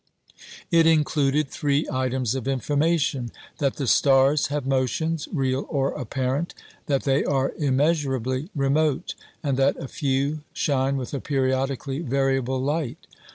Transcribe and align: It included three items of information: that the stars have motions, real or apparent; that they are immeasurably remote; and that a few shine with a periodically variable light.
It 0.71 0.87
included 0.87 1.47
three 1.49 1.85
items 1.91 2.33
of 2.33 2.47
information: 2.47 3.29
that 3.59 3.75
the 3.75 3.85
stars 3.85 4.47
have 4.47 4.65
motions, 4.65 5.27
real 5.31 5.67
or 5.69 5.91
apparent; 5.91 6.55
that 6.87 7.03
they 7.03 7.23
are 7.23 7.51
immeasurably 7.55 8.49
remote; 8.55 9.13
and 9.43 9.57
that 9.57 9.77
a 9.77 9.87
few 9.87 10.39
shine 10.53 10.97
with 10.97 11.13
a 11.13 11.19
periodically 11.21 11.99
variable 11.99 12.59
light. 12.59 13.05